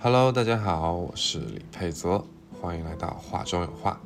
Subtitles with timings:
[0.00, 2.24] Hello，大家好，我是李佩泽，
[2.60, 4.00] 欢迎来到画中有画，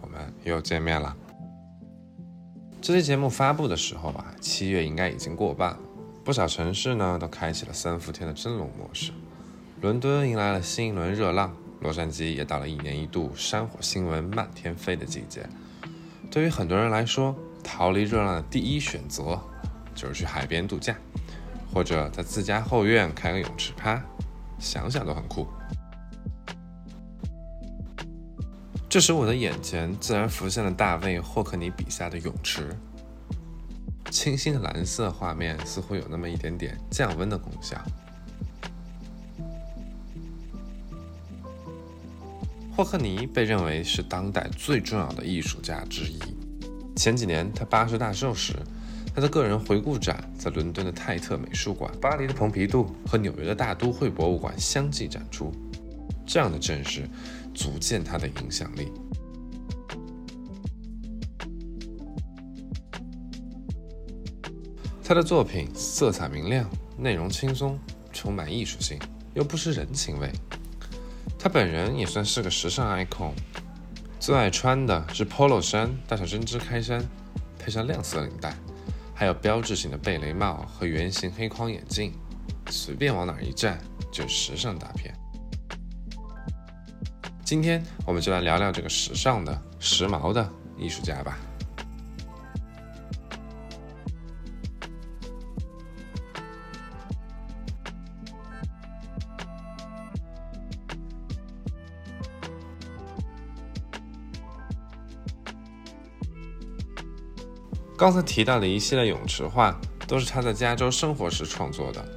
[0.00, 1.16] 我们又见面了。
[2.80, 5.78] 这期节目发布的时候吧，七月应该已经过半了，
[6.24, 9.12] 不少城市呢都开启了三伏天的蒸笼模式。
[9.80, 15.48] 伦敦迎来了新一轮热浪，洛杉矶也到了一年一度山火新闻漫天飞的季节。
[16.30, 17.34] 对于很多人来说，
[17.64, 19.40] 逃离热浪的第一选择
[19.94, 20.94] 就是去海边度假，
[21.72, 24.02] 或者在自家后院开个泳池趴，
[24.58, 25.46] 想想都很酷。
[28.88, 32.74] 这时，我的眼前自然浮现了大卫·霍克尼笔下的泳池，
[34.10, 37.78] 清新的蓝色画面似乎有那么一点点降温的功效。
[42.74, 46.18] 霍克尼被认为是当代最重要的艺术家之一。
[46.96, 48.54] 前几年他八十大寿时，
[49.18, 55.50] 他的个人回顾展在伦敦的泰特美术馆、巴黎的蓬皮杜和纽约的大都会博物馆相继展出。
[56.24, 57.08] 这样的阵势。
[57.52, 58.92] 足见他的影响力。
[65.02, 67.76] 他的作品色彩明亮，内容轻松，
[68.12, 68.96] 充满艺术性，
[69.34, 70.30] 又不失人情味。
[71.36, 73.32] 他本人也算是个时尚 icon，
[74.20, 77.04] 最爱穿的是 polo 衫，大小针织开衫，
[77.58, 78.54] 配上亮色领带，
[79.18, 82.12] 还有标志性的贝雷帽和圆形黑框眼镜，
[82.70, 83.76] 随便往哪一站
[84.12, 85.12] 就时尚大片。
[87.44, 91.36] 今天我们就来聊聊这个时尚的、时髦的艺术家吧。
[107.98, 112.08] 刚才提到的一系列泳池画，都是他在加州生活时创作的。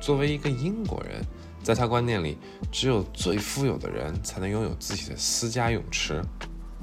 [0.00, 1.24] 作为一个英国人。
[1.62, 2.38] 在他观念里，
[2.72, 6.22] 只有最富有的人才能拥有自己的私家泳池。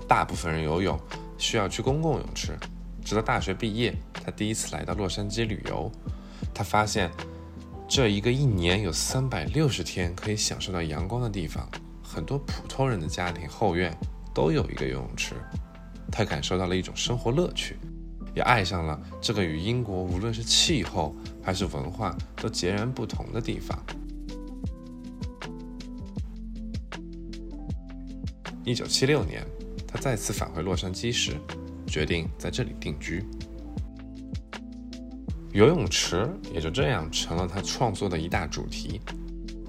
[0.08, 1.00] 大部分人游泳
[1.39, 2.56] 需要去公共泳池。
[3.03, 5.91] 直到大学毕业，他第一次来到洛杉矶旅游，
[6.53, 7.09] 他发现
[7.88, 11.68] 这一个一年有三百六十天可以享受到阳光的地方，
[12.03, 13.97] 很多普通人的家庭后院
[14.35, 15.34] 都有一个游泳池。
[16.12, 17.79] 他感受到了一种生活乐趣，
[18.35, 23.81] 也爱上了这个与英国无论是气候还是文化都截然不同的地方。
[28.63, 29.46] 一九七六年，
[29.88, 31.38] 他再次返回洛杉矶时，
[31.88, 33.23] 决定在这里定居。
[35.52, 39.00] 游泳池也就这样成了他创作的一大主题。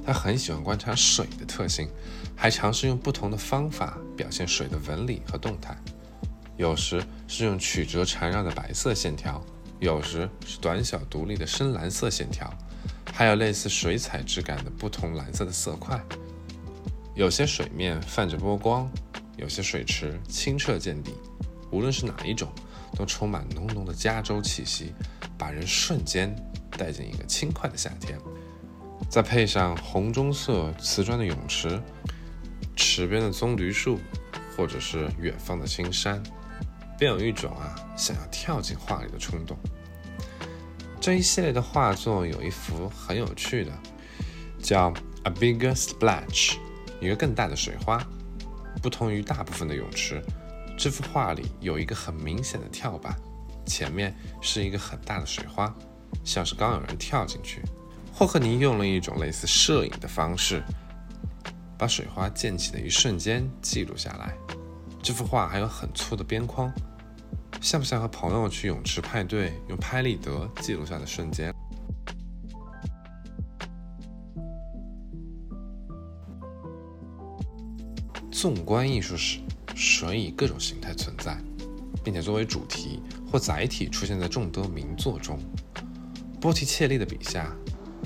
[0.04, 1.88] 他很喜欢观察水的特性，
[2.34, 5.76] 还尝试用不同的方法表现水的纹理和动态。
[6.56, 9.44] 有时是用曲折缠绕的白色线条，
[9.78, 12.52] 有时是短小独立的深蓝色线条，
[13.12, 16.02] 还有类似水彩质感的不同蓝色的色块。
[17.14, 18.90] 有些水面泛着波光，
[19.36, 21.14] 有些水池清澈见底。
[21.70, 22.50] 无论是哪一种，
[22.94, 24.94] 都充满浓浓的加州气息，
[25.36, 26.34] 把人瞬间
[26.70, 28.18] 带进一个轻快的夏天。
[29.10, 31.80] 再配上红棕色瓷砖的泳池、
[32.76, 33.98] 池边的棕榈树，
[34.56, 36.22] 或者是远方的青山，
[36.98, 39.56] 便有一种啊想要跳进画里的冲动。
[41.00, 43.72] 这一系列的画作有一幅很有趣的，
[44.60, 44.90] 叫
[45.24, 46.54] 《A Bigger Splash》。
[46.98, 48.02] 一个更大的水花，
[48.82, 50.22] 不同于大部分的泳池，
[50.78, 53.14] 这幅画里有一个很明显的跳板，
[53.66, 55.72] 前面是一个很大的水花，
[56.24, 57.60] 像是刚有人跳进去。
[58.14, 60.62] 霍克尼用了一种类似摄影的方式，
[61.76, 64.34] 把水花溅起的一瞬间记录下来。
[65.06, 66.68] 这幅画还有很粗的边框，
[67.60, 71.54] 像不像和朋友去泳池派对用拍立得记录下的瞬间？
[78.32, 79.38] 纵观艺术史，
[79.76, 81.38] 水以各种形态存在，
[82.02, 83.00] 并且作为主题
[83.30, 85.38] 或载体出现在众多名作中。
[86.40, 87.54] 波提切利的笔下，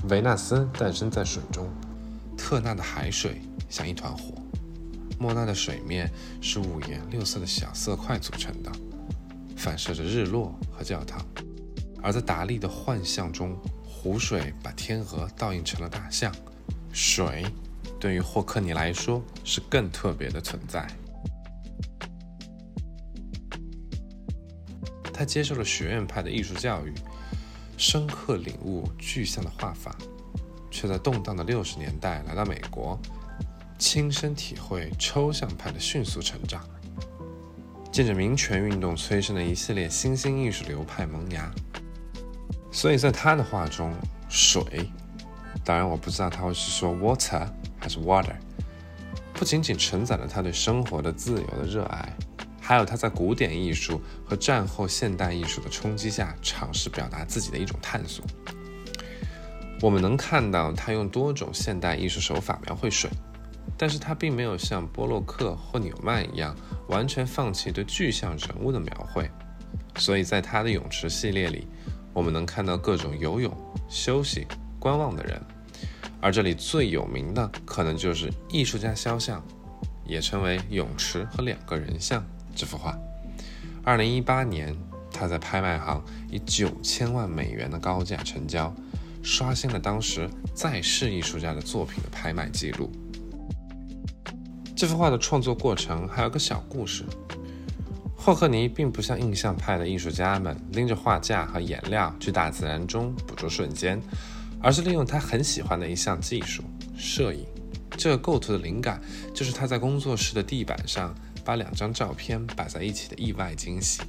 [0.07, 1.65] 维纳斯诞生在水中；
[2.37, 3.41] 特纳的海水
[3.71, 4.35] 像一团火；
[5.21, 8.71] 莫奈的水面是五颜六色的小色块组成的，
[9.55, 11.19] 反射着日落和教堂；
[12.01, 16.33] 而在达利的幻象中，湖水把天鹅倒映成了大象。
[16.91, 17.45] 水。
[17.99, 20.87] 对于霍克尼来说，是更特别的存在。
[25.13, 26.91] 他接受了学院派的艺术教育，
[27.77, 29.95] 深刻领悟具象的画法，
[30.71, 32.99] 却在动荡的六十年代来到美国，
[33.81, 36.63] 亲身体会抽象派的迅速成长，
[37.91, 41.51] 见着民权运动催生的一系列新兴艺术流派萌芽。
[42.71, 43.91] 所以在他的画中，
[44.29, 44.87] 水
[45.65, 47.47] 当然，我不知道他会是说 water
[47.79, 48.35] 还是 water。
[49.33, 52.15] 不仅仅承载了他对生活的自由的热爱，
[52.61, 58.23] 还有他在古典艺术和战后现代艺术的冲击下尝试表达自己的一种探索。
[59.81, 63.09] 我们能看到他用多种现代艺术手法描绘水，
[63.77, 66.55] 但是他并没有像波洛克或纽曼一样
[66.87, 69.29] 完全放弃对具象人物的描绘。
[69.97, 71.67] 所以在他的泳池系列里，
[72.13, 73.55] 我们能看到各种游泳、
[73.89, 74.47] 休息、
[74.79, 75.41] 观望的人。
[76.21, 79.43] 而这里最有名的可能就是艺术家肖像，
[80.05, 82.23] 也称为泳池和两个人像
[82.55, 82.95] 这幅画。
[83.83, 84.75] 二零一八年，
[85.11, 88.71] 他在拍卖行以九千万美元的高价成交，
[89.23, 92.91] 刷新了当时在世艺术家的作品的拍卖记录。
[94.81, 97.05] 这幅画的创作过程还有个小故事：
[98.17, 104.01] 霍克尼并不像印象派的艺术家们拎着画架和颜料去大自然中捕捉瞬间。
[104.59, 106.63] 而是利用他很喜欢的一项技术——
[106.97, 107.45] 摄影。
[107.91, 108.99] 这个构图的灵感
[109.35, 111.13] 就是他在工作室的地板上
[111.45, 114.01] 把两张照片摆在一起的意外惊喜。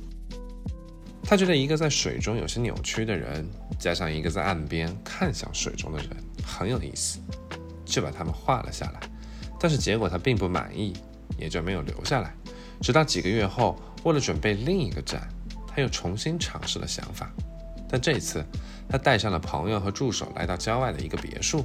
[1.22, 3.46] 他觉得一个在水中有些扭曲的人，
[3.78, 6.08] 加上一个在岸边看向水中的人
[6.42, 7.18] 很有意思，
[7.84, 9.00] 就把他们画了下来。
[9.62, 10.92] 但是结果他并不满意，
[11.38, 12.34] 也就没有留下来。
[12.80, 15.28] 直到几个月后，为了准备另一个展，
[15.68, 17.30] 他又重新尝试了想法。
[17.88, 18.44] 但这次，
[18.88, 21.64] 他带上了朋友和助手，来到郊外的一个别墅，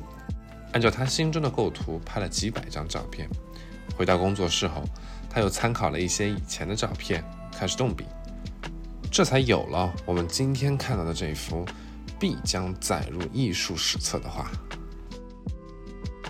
[0.73, 3.27] 按照他心中的构图拍了几百张照片。
[3.97, 4.83] 回到工作室后，
[5.27, 8.05] 他又参考了一些以前的照片，开始动笔，
[9.09, 11.65] 这才有了我们今天看到的这幅
[12.19, 14.51] 必将载入艺术史册的画。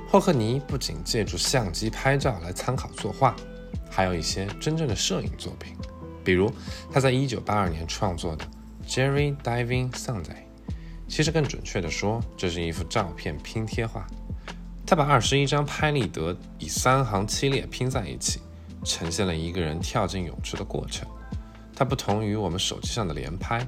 [0.10, 3.36] 霍克尼不仅借助相机拍照来参考作画，
[3.90, 5.76] 还有一些真正的摄影作品，
[6.24, 6.50] 比如
[6.92, 8.46] 他在1982年创作的。
[8.88, 10.46] Jerry Diving Sunday，
[11.10, 14.08] 其实更准确地说，这是一幅照片拼贴画。
[14.86, 18.40] 他把二十一张拍立得以三行七列拼在一起，
[18.86, 21.06] 呈现了一个人跳进泳池的过程。
[21.76, 23.60] 它不同于我们手机上的连拍，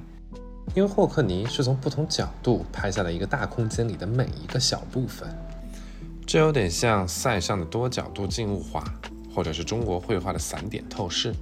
[0.74, 5.28] 因为霍克尼是从不同角度拍下了一个大空间里的每一个小部分。
[6.30, 8.84] 这有点像塞尚的多角度静物画，
[9.34, 11.34] 或者是中国绘画的散点透视。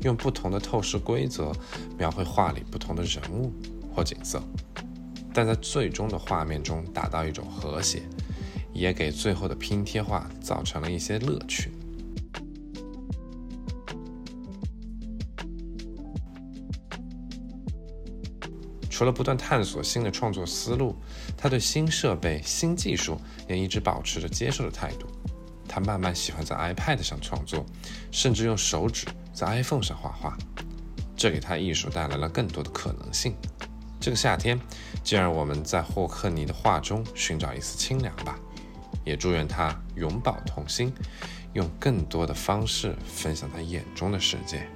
[0.00, 1.52] 用不同的透视规则
[1.96, 3.52] 描绘画里不同的人物
[3.94, 4.42] 或景色，
[5.32, 8.02] 但在最终的画面中达到一种和谐，
[8.72, 11.70] 也给最后的拼贴画造成了一些乐趣。
[18.92, 20.94] 除了不断探索新的创作思路，
[21.34, 23.18] 他对新设备、新技术
[23.48, 25.06] 也一直保持着接受的态度。
[25.66, 27.64] 他慢慢喜欢在 iPad 上创作，
[28.10, 30.36] 甚至用手指在 iPhone 上画画，
[31.16, 33.34] 这给他艺术带来了更多的可能性。
[33.98, 34.60] 这个夏天，
[35.02, 38.38] 就让我们在霍克尼的画中寻找一丝清凉吧。
[39.06, 40.92] 也祝愿他永葆童心，
[41.54, 44.68] 用更多的方式分享他眼中的世界。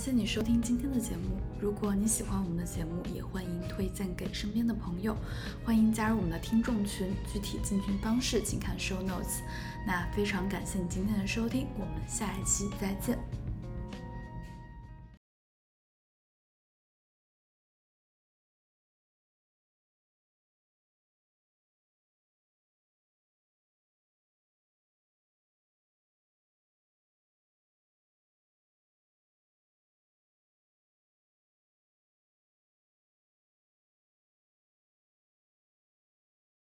[0.00, 1.36] 谢你收听今天的节目。
[1.60, 5.14] 如果你喜欢我们的节目，也欢迎推荐给身边的朋友。
[5.62, 9.42] 欢迎加入我们的听众群，具体进群方式请看 show notes。
[9.86, 13.18] 那非常感谢你今天的收听，我们下一期再见。